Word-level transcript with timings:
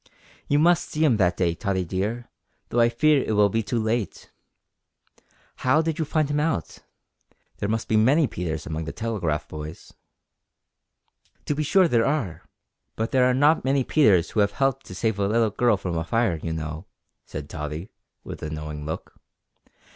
"You 0.47 0.57
must 0.57 0.89
see 0.89 1.05
him 1.05 1.17
that 1.17 1.37
day, 1.37 1.53
Tottie 1.53 1.85
dear, 1.85 2.27
though 2.69 2.79
I 2.79 2.89
fear 2.89 3.21
it 3.21 3.33
will 3.33 3.49
be 3.49 3.61
too 3.61 3.77
late. 3.77 4.31
How 5.57 5.83
did 5.83 5.99
you 5.99 6.05
find 6.05 6.27
him 6.27 6.39
out? 6.39 6.79
There 7.59 7.69
must 7.69 7.87
be 7.87 7.97
many 7.97 8.25
Peters 8.25 8.65
among 8.65 8.85
the 8.85 8.91
telegraph 8.93 9.47
boys." 9.47 9.93
"To 11.45 11.53
be 11.53 11.61
sure 11.61 11.87
there 11.87 12.07
are, 12.07 12.41
but 12.95 13.11
there 13.11 13.25
are 13.29 13.35
not 13.35 13.63
many 13.63 13.83
Peters 13.83 14.31
who 14.31 14.39
have 14.39 14.53
helped 14.53 14.87
to 14.87 14.95
save 14.95 15.19
a 15.19 15.27
little 15.27 15.51
girl 15.51 15.77
from 15.77 15.95
a 15.95 16.03
fire, 16.03 16.39
you 16.41 16.51
know," 16.51 16.87
said 17.27 17.47
Tottie, 17.47 17.91
with 18.23 18.41
a 18.41 18.49
knowing 18.49 18.87
look. 18.87 19.19